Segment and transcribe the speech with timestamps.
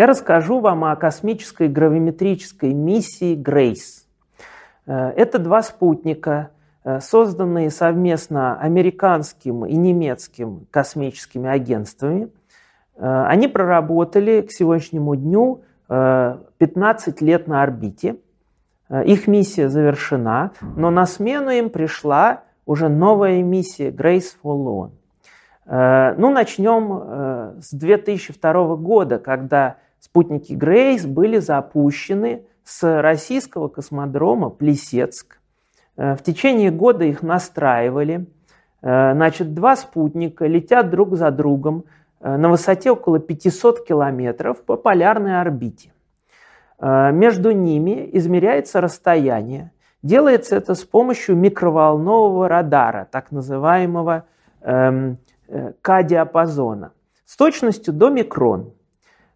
[0.00, 4.06] Я расскажу вам о космической гравиметрической миссии «Грейс».
[4.86, 6.52] Э, это два спутника,
[6.84, 12.30] э, созданные совместно американским и немецким космическими агентствами.
[12.96, 18.16] Э, они проработали к сегодняшнему дню 15 лет на орбите.
[18.88, 24.90] Их миссия завершена, но на смену им пришла уже новая миссия Grace for
[25.66, 26.16] Loan.
[26.16, 35.40] Ну, начнем с 2002 года, когда спутники Грейс были запущены с российского космодрома Плесецк.
[35.96, 38.26] Э, в течение года их настраивали.
[38.82, 41.84] Э, значит, два спутника летят друг за другом
[42.20, 45.92] э, на высоте около 500 километров по полярной орбите.
[46.82, 49.70] Между ними измеряется расстояние.
[50.02, 54.24] Делается это с помощью микроволнового радара, так называемого
[54.62, 55.18] эм,
[55.82, 56.92] К-диапазона,
[57.26, 58.72] с точностью до микрон.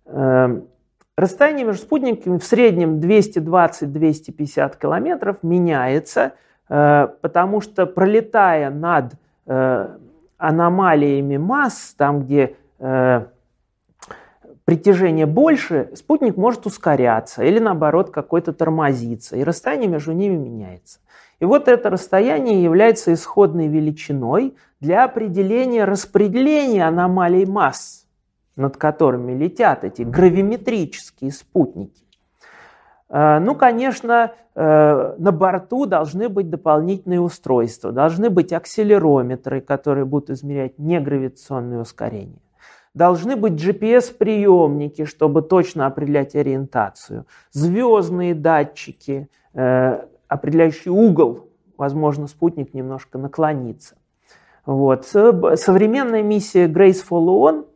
[0.06, 0.68] Эм,
[1.16, 6.32] Расстояние между спутниками в среднем 220-250 километров меняется,
[6.68, 9.12] э, потому что пролетая над
[9.46, 9.96] э,
[10.38, 13.26] аномалиями масс, там, где э,
[14.64, 20.98] притяжение больше, спутник может ускоряться или наоборот какой-то тормозиться, и расстояние между ними меняется.
[21.38, 28.00] И вот это расстояние является исходной величиной для определения распределения аномалий масс–
[28.56, 32.04] над которыми летят эти гравиметрические спутники.
[33.08, 40.30] Э, ну, конечно, э, на борту должны быть дополнительные устройства, должны быть акселерометры, которые будут
[40.30, 42.40] измерять негравитационное ускорение.
[42.94, 47.26] Должны быть GPS-приемники, чтобы точно определять ориентацию.
[47.50, 51.48] Звездные датчики, э, определяющие угол.
[51.76, 53.96] Возможно, спутник немножко наклонится.
[54.64, 55.04] Вот.
[55.06, 57.66] Современная миссия Grace Follow On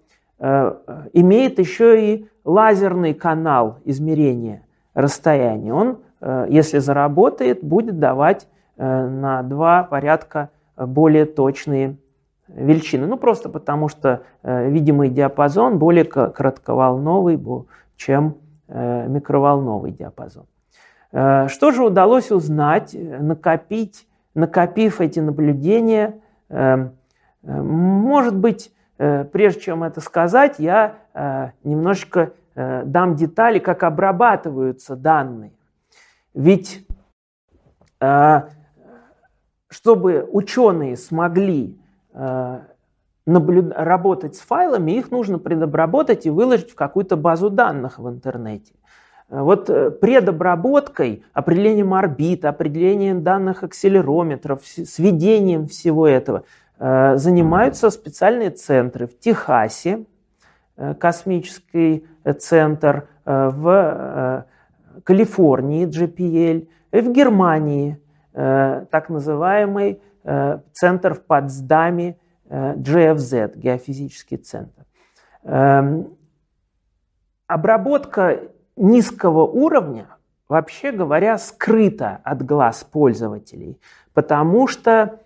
[0.41, 4.63] имеет еще и лазерный канал измерения
[4.95, 5.75] расстояния.
[5.75, 11.97] Он, э, если заработает, будет давать э, на два порядка более точные
[12.47, 13.07] величины.
[13.07, 17.39] Ну, просто потому что видимый диапазон более кратковолновый,
[17.97, 18.37] чем
[18.69, 20.47] микроволновый диапазон.
[21.11, 26.21] Что же удалось узнать, накопить, накопив эти наблюдения?
[27.43, 34.97] Может быть, Э, прежде чем это сказать, я э, немножечко э, дам детали, как обрабатываются
[34.97, 35.53] данные.
[36.35, 36.87] Ведь
[39.71, 41.77] чтобы ученые смогли
[43.27, 43.73] наблюд...
[43.75, 48.73] работать с файлами, их нужно предобработать и выложить в какую-то базу данных в интернете.
[49.29, 49.67] Вот
[50.01, 60.05] предобработкой, определением орбит, определением данных акселерометров, сведением всего этого– Э, занимаются специальные центры в Техасе,
[60.77, 62.07] э, космический
[62.39, 64.47] центр, э, в
[65.03, 68.01] Калифорнии GPL, и в Германии
[68.33, 70.01] так называемый
[70.73, 72.17] центр в Потсдаме
[72.49, 74.85] GFZ, геофизический центр.
[75.43, 76.17] Эм,
[77.47, 78.41] обработка
[78.77, 80.07] низкого уровня,
[80.49, 83.81] вообще говоря, скрыта от глаз пользователей,
[84.15, 85.21] потому что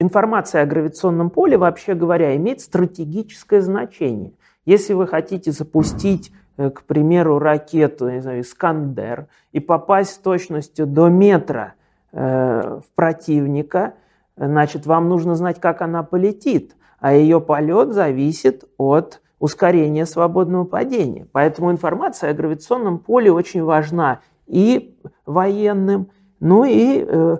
[0.00, 4.32] информация о гравитационном поле, вообще говоря, имеет стратегическое значение.
[4.64, 10.86] Если вы хотите запустить, э, к примеру, ракету, не знаю, «Искандер» и попасть с точностью
[10.86, 11.74] до метра
[12.12, 13.94] э, в противника,
[14.36, 21.26] значит, вам нужно знать, как она полетит, а ее полет зависит от ускорения свободного падения.
[21.32, 26.08] Поэтому информация о гравитационном поле очень важна и военным,
[26.40, 27.36] ну и э,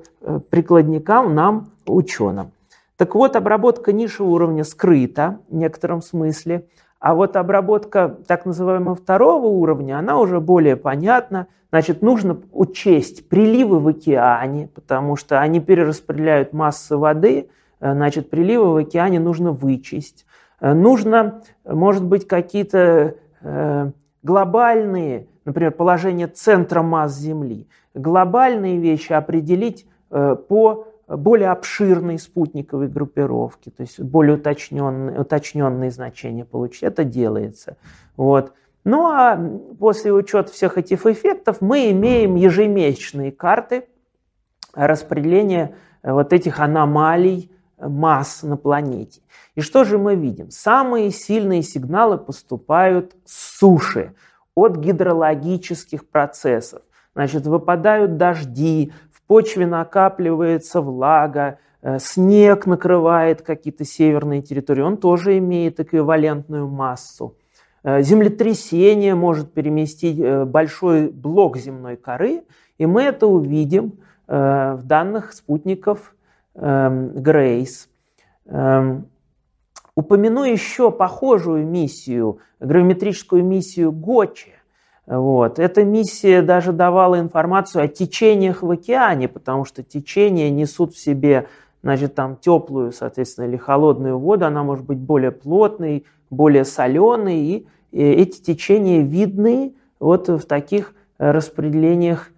[0.51, 2.53] прикладникам нам ученым.
[2.97, 6.67] Так вот, обработка низшего уровня скрыта в некотором смысле,
[6.99, 11.47] а вот обработка так называемого второго уровня, она уже более понятна.
[11.71, 18.73] Значит, нужно учесть приливы в океане, потому что они перераспределяют массы воды, э, значит, приливы
[18.73, 20.27] в океане нужно вычесть.
[20.61, 23.91] Э, нужно, может быть, какие-то э,
[24.23, 33.83] глобальные, например, положение центра масс Земли, глобальные вещи определить по более обширной спутниковой группировки, то
[33.83, 36.83] есть более уточненные, уточненные значения получить.
[36.83, 37.79] Это делается.
[38.17, 38.53] Вот.
[38.85, 39.39] Ну а
[39.79, 43.87] после учета всех этих эффектов мы имеем ежемесячные карты
[44.75, 47.51] распределения э, вот этих аномалий
[47.81, 49.21] масс на планете.
[49.55, 50.51] И что же мы видим?
[50.51, 54.15] Самые сильные сигналы поступают с суши,
[54.55, 56.83] от гидрологических процессов.
[57.15, 58.93] Значит, выпадают дожди,
[59.29, 67.37] почве накапливается влага, э, снег накрывает какие-то северные территории, он тоже имеет эквивалентную массу.
[67.85, 72.43] Землетрясение может переместить большой блок земной коры,
[72.77, 76.15] и мы это увидим в данных спутников
[76.59, 77.89] Грейс.
[79.95, 84.53] Упомяну еще похожую миссию, гравиметрическую миссию Гочи.
[85.07, 85.59] Вот.
[85.59, 91.47] Эта миссия даже давала информацию о течениях в океане, потому что течения несут в себе
[91.83, 97.67] значит, там теплую, соответственно, или холодную воду, она может быть более плотной, более соленой, и
[97.93, 102.31] эти течения видны вот в таких распределениях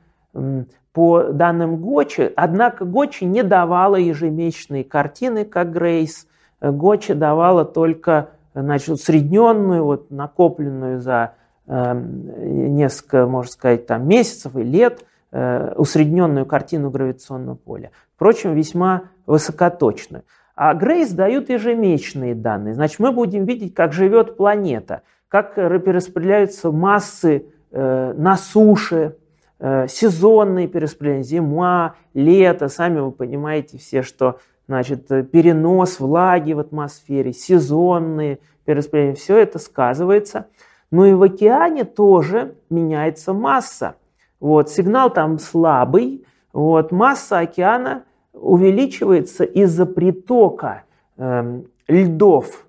[0.92, 2.32] по данным Гочи.
[2.36, 6.26] Однако Гочи не давала ежемесячные картины, как Грейс.
[6.60, 11.34] Гочи давала только значит, усредненную, вот, накопленную за
[11.66, 17.90] э, несколько, можно сказать, там, месяцев и лет э, усредненную картину гравитационного поля.
[18.16, 20.24] Впрочем, весьма высокоточную.
[20.56, 22.74] А Грейс дают ежемесячные данные.
[22.74, 29.16] Значит, мы будем видеть, как живет планета, как перераспределяются массы э, на суше,
[29.88, 32.68] сезонные перераспределения, зима, лето.
[32.68, 34.38] Сами вы понимаете все, что
[34.70, 40.46] значит, э, перенос влаги в атмосфере, сезонные перераспределения, все это сказывается.
[40.92, 43.96] Но и в океане тоже меняется масса.
[44.38, 50.84] Вот, сигнал там слабый, вот, масса океана увеличивается из-за притока
[51.16, 52.64] э, льдов,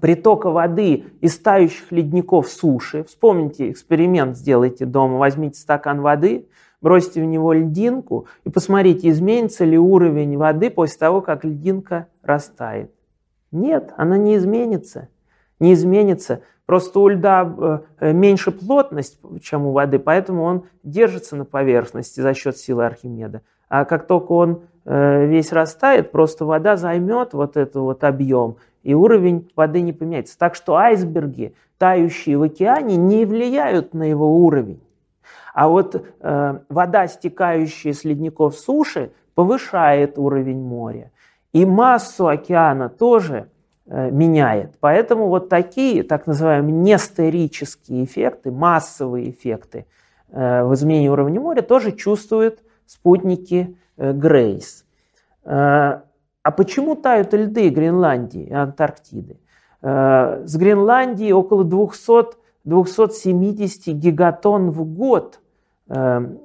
[0.00, 3.04] притока воды из тающих ледников суши.
[3.04, 6.48] Вспомните эксперимент, сделайте дома, возьмите стакан воды,
[6.80, 12.90] бросьте в него льдинку и посмотрите, изменится ли уровень воды после того, как льдинка растает.
[13.52, 15.08] Нет, она не изменится.
[15.58, 16.42] Не изменится.
[16.66, 22.34] Просто у льда э, меньше плотность, чем у воды, поэтому он держится на поверхности за
[22.34, 23.42] счет силы Архимеда.
[23.68, 28.56] А как только он э, весь растает, просто вода займет вот этот вот объем,
[28.86, 30.38] и уровень воды не поменяется.
[30.38, 34.80] Так что айсберги, тающие в океане, не влияют на его уровень.
[35.54, 41.10] А вот э, вода, стекающая с ледников суши, повышает уровень моря.
[41.52, 43.48] И массу океана тоже
[43.86, 44.76] э, меняет.
[44.78, 49.86] Поэтому вот такие, так называемые нестерические эффекты, массовые эффекты
[50.30, 54.84] э, в изменении уровня моря тоже чувствуют спутники э, Грейс.
[55.44, 56.02] Э,
[56.46, 59.38] а почему тают льды Гренландии и Антарктиды?
[59.82, 65.40] Э, с Гренландии около 200 270 гигатон в год
[65.88, 66.38] Эм,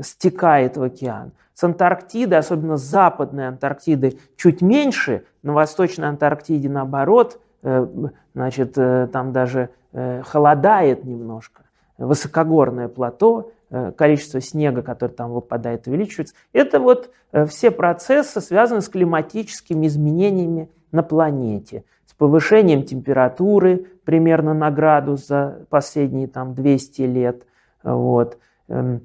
[0.00, 1.32] стекает в океан.
[1.54, 7.86] С Антарктиды, особенно с западной Антарктиды, чуть меньше, на Восточной Антарктиде наоборот, э,
[8.34, 11.62] значит, э, там даже э, холодает немножко.
[11.96, 13.52] Высокогорное плато,
[13.96, 16.34] количество снега, который там выпадает, увеличивается.
[16.52, 17.10] Это вот
[17.48, 25.66] все процессы, связанные с климатическими изменениями на планете, с повышением температуры примерно на градус за
[25.70, 27.46] последние там 200 лет.
[27.82, 28.38] Вот
[28.68, 29.02] Эм,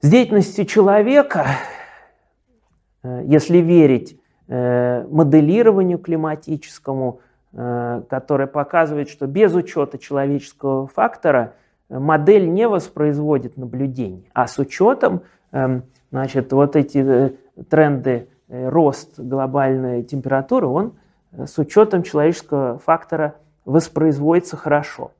[0.00, 1.46] с деятельностью человека,
[3.02, 7.20] э, если верить э, моделированию климатическому,
[7.52, 11.54] э, которое показывает, что без учета человеческого фактора
[11.88, 15.22] модель не воспроизводит наблюдений, а с учетом
[15.52, 17.36] эм, значит, вот эти
[17.68, 20.94] тренды рост глобальной температуры, он
[21.32, 25.12] с учетом человеческого фактора воспроизводится хорошо.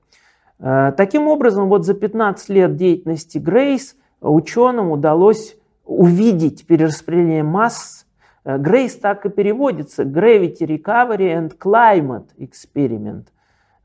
[0.59, 8.07] Э, таким образом, вот за 15 лет деятельности Грейс ученым удалось увидеть перераспределение масс.
[8.45, 13.27] Э, Грейс так и переводится Gravity Recovery and Climate Experiment.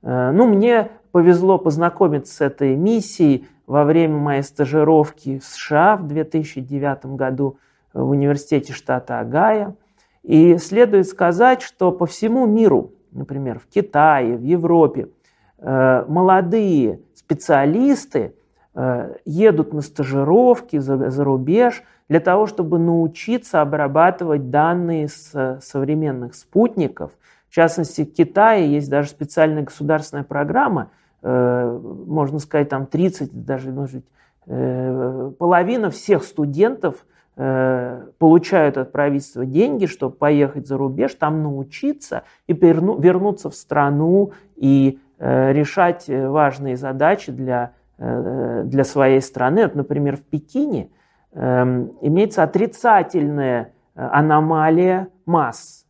[0.03, 6.07] Э, ну, мне повезло познакомиться с этой миссией во время моей стажировки в США в
[6.07, 7.57] 2009 году
[7.93, 9.75] в университете штата Агая.
[10.23, 15.09] И следует сказать, что по всему миру, например, в Китае, в Европе–
[15.61, 18.33] Э, молодые специалисты
[18.73, 26.33] э, едут на стажировки за, за рубеж для того, чтобы научиться обрабатывать данные с современных
[26.33, 27.11] спутников.
[27.47, 30.87] В частности, в Китае есть даже специальная государственная программа, э,
[31.21, 34.03] можно сказать, там 30, даже, может
[34.47, 42.53] быть, половина всех студентов получают от правительства деньги, чтобы поехать за рубеж, там научиться и
[42.53, 49.65] вернуться в страну и Э, решать э, важные задачи для, э, для своей страны.
[49.65, 50.89] Вот, например, в Пекине
[51.33, 55.85] эм, имеется отрицательная аномалия масс.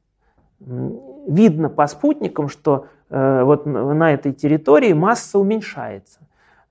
[1.28, 6.20] Видно по спутникам, что вот на этой территории масса уменьшается.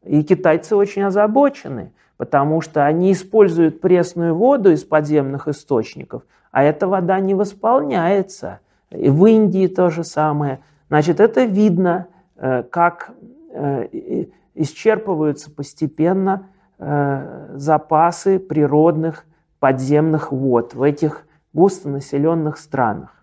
[0.03, 6.89] И китайцы очень озабочены, потому что они используют пресную воду из подземных источников, а эта
[6.89, 8.61] вода не восполняется.
[8.91, 10.61] И в Индии то же самое.
[10.89, 12.07] Значит, это видно
[12.71, 13.11] как
[14.55, 16.49] исчерпываются постепенно
[17.55, 19.27] запасы природных
[19.59, 23.20] подземных вод в этих густонаселенных странах.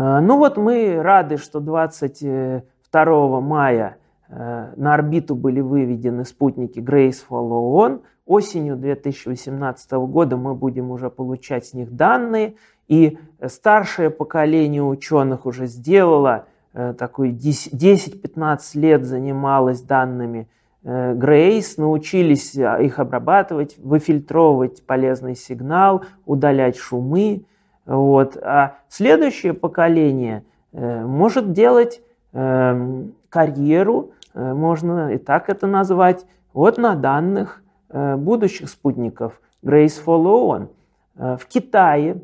[0.00, 3.96] Ну вот мы рады, что 22 мая
[4.28, 8.02] на орбиту были выведены спутники Graceful ООН.
[8.24, 12.54] Осенью 2018 года мы будем уже получать с них данные.
[12.86, 20.48] И старшее поколение ученых уже сделало э, такой 10-15 лет занималось данными
[20.82, 27.44] Грейс, э, научились э, их обрабатывать, выфильтровывать полезный сигнал, удалять шумы.
[27.88, 28.36] Вот.
[28.36, 32.00] А следующее поколение может делать
[32.32, 40.68] эм, карьеру, можно и так это назвать, вот на данных будущих спутников Grace Follow
[41.16, 41.36] On.
[41.38, 42.20] В Китае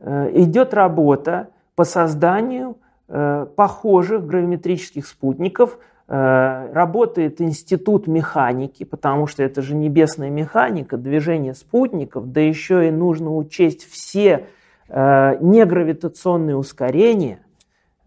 [0.00, 2.76] Э, идет работа по созданию
[3.08, 5.78] э, похожих гравиметрических спутников.
[6.06, 12.90] Э, работает институт механики, потому что это же небесная механика, движение спутников, да еще и
[12.92, 14.46] нужно учесть все
[14.88, 17.40] негравитационные ускорения–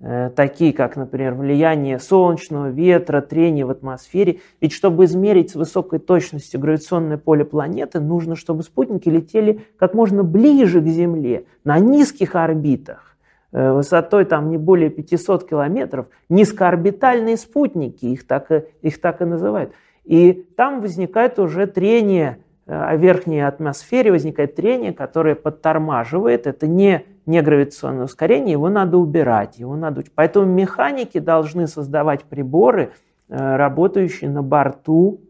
[0.04, 4.40] Э, такие как, например, влияние солнечного ветра, трение в атмосфере.
[4.60, 10.24] Ведь чтобы измерить с высокой точностью гравитационное поле планеты, нужно, чтобы спутники летели как можно
[10.24, 13.16] ближе к Земле, на низких орбитах,
[13.52, 18.50] э, высотой там не более 500 километров, низкоорбитальные спутники, их так,
[18.82, 19.72] их так и называют.
[20.04, 26.48] И там возникает уже трение э, о верхней атмосфере, возникает трение, которое подтормаживает.
[26.48, 30.04] Это не не гравитационное ускорение, его надо убирать, его надо...
[30.16, 32.92] Поэтому механики должны создавать приборы,
[33.30, 35.22] э, работающие на борту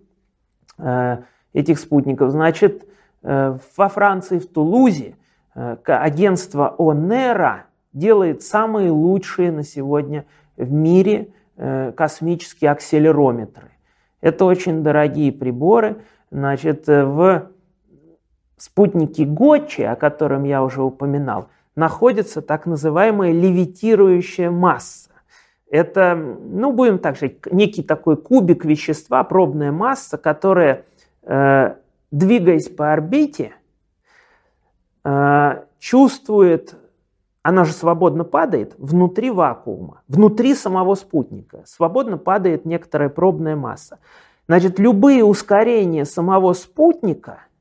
[0.77, 1.17] э,
[1.53, 2.31] этих спутников.
[2.31, 2.88] Значит,
[3.24, 5.15] э, во Франции, в Тулузе,
[5.53, 10.24] агентство ОНЕРА делает самые лучшие на сегодня
[10.55, 13.71] в мире космические акселерометры.
[14.21, 16.03] Это очень дорогие приборы.
[16.31, 17.50] Значит, в
[18.57, 25.09] спутнике Гочи, о котором я уже упоминал, находится так называемая левитирующая масса.
[25.69, 30.85] Это, ну, будем так же, некий такой кубик вещества, пробная масса, которая,
[31.23, 31.75] э,
[32.11, 33.53] двигаясь по орбите,
[35.03, 36.75] э, чувствует,
[37.41, 41.63] она же свободно падает внутри вакуума, внутри самого спутника.
[41.65, 44.00] Свободно падает некоторая пробная масса.
[44.48, 47.45] Значит, любые ускорения самого спутника–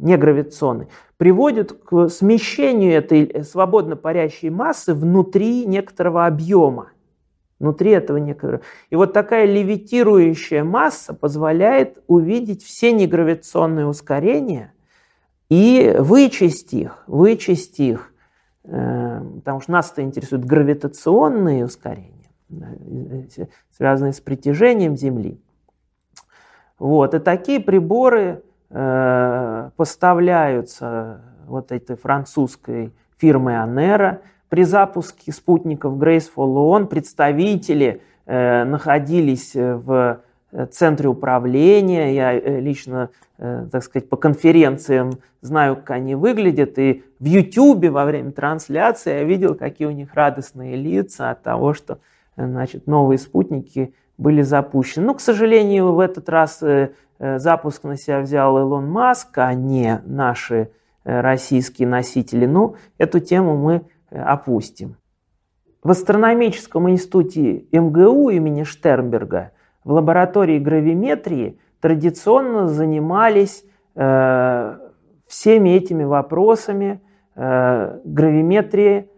[0.00, 6.88] негравитационный, приводит к смещению этой свободно парящей массы внутри некоторого объема.
[7.58, 8.62] Внутри этого некоторого.
[8.88, 14.72] И вот такая левитирующая масса позволяет увидеть все негравитационные ускорения
[15.50, 18.14] и вычесть их, вычесть их,
[18.64, 22.30] э, потому что нас-то интересуют гравитационные ускорения,
[23.76, 25.38] связанные с притяжением Земли.
[26.80, 27.14] Вот.
[27.14, 34.20] И такие приборы Э, поставляются вот этой французской фирмой Анера.
[34.48, 40.20] При запуске спутников Graceful ON представители э, находились в
[40.70, 42.14] центре управления.
[42.14, 46.78] Я э, лично, так сказать, по конференциям знаю, как они выглядят.
[46.78, 51.74] И в YouTube во время трансляции я видел, какие у них радостные лица от того,
[51.74, 51.98] что
[52.36, 55.06] значит, новые спутники были запущены.
[55.06, 56.62] Но, к сожалению, в этот раз
[57.20, 60.70] Э, запуск на себя взял Илон Маск, а не наши
[61.04, 62.46] э, российские носители.
[62.46, 64.96] Ну, эту тему мы э, опустим.
[65.82, 69.52] В астрономическом институте МГУ имени Штернберга
[69.84, 73.64] в лаборатории гравиметрии традиционно занимались
[73.96, 74.78] э,
[75.26, 77.02] всеми этими вопросами
[77.36, 79.10] э, гравиметрии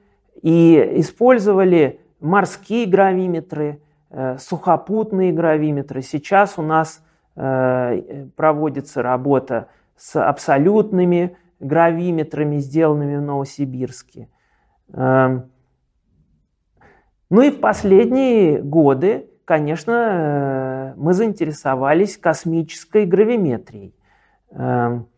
[0.42, 3.91] и использовали морские гравиметры, э,
[4.38, 6.02] сухопутные гравиметры.
[6.02, 7.02] Сейчас у нас
[7.35, 14.28] Э, проводится работа с абсолютными гравиметрами, сделанными в Новосибирске.
[14.92, 15.50] Эм,
[17.31, 23.95] ну и в последние годы, конечно, э, мы заинтересовались космической гравиметрией.
[24.50, 25.09] Эм,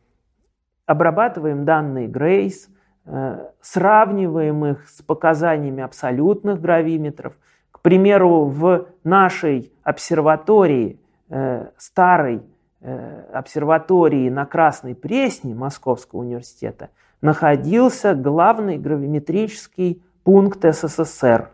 [0.87, 2.69] обрабатываем данные Грейс,
[3.07, 7.37] э, сравниваем их с показаниями абсолютных гравиметров.
[7.85, 10.99] Примеру, в нашей обсерватории
[11.31, 12.43] Э, старой
[12.81, 16.91] э, обсерватории на Красной Пресне Московского университета
[17.23, 21.51] находился главный гравиметрический пункт СССР.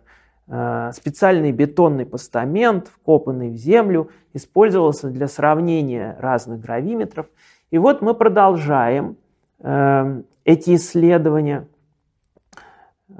[0.48, 7.26] Э, специальный бетонный постамент, вкопанный в землю, использовался для сравнения разных гравиметров.
[7.70, 9.16] И вот мы продолжаем
[9.62, 11.68] эти исследования.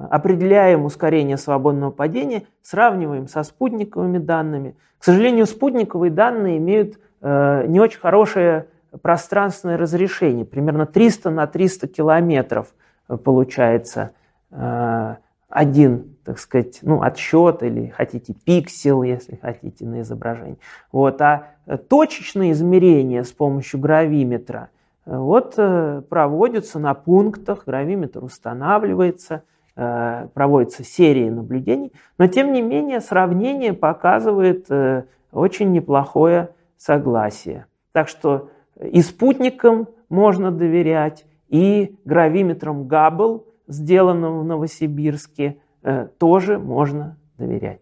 [0.08, 4.76] Определяем ускорение свободного падения, сравниваем со спутниковыми данными.
[4.98, 8.66] К сожалению, спутниковые данные имеют э, не очень хорошее
[9.02, 12.68] пространственное разрешение, примерно 300 на 300 километров
[13.08, 14.12] э, получается
[14.50, 15.16] э,
[15.48, 20.58] один, так сказать, ну, отсчет или хотите пиксел, если хотите, на изображении.
[20.92, 21.20] Вот.
[21.20, 21.48] А
[21.88, 24.70] точечные измерения с помощью гравиметра
[25.04, 29.42] вот, проводятся на пунктах, гравиметр устанавливается–
[30.34, 37.66] проводятся серии наблюдений, но тем не менее сравнение показывает э, очень неплохое согласие.
[37.92, 47.16] Так что и спутникам можно доверять, и гравиметрам Габбл, сделанным в Новосибирске, э, тоже можно
[47.38, 47.80] доверять.